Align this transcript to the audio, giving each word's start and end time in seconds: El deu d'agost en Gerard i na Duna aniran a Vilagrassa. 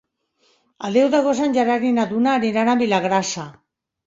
El 0.87 0.95
deu 0.99 1.11
d'agost 1.15 1.43
en 1.49 1.53
Gerard 1.57 1.85
i 1.89 1.93
na 1.99 2.07
Duna 2.15 2.33
aniran 2.39 2.73
a 2.75 2.77
Vilagrassa. 2.81 3.47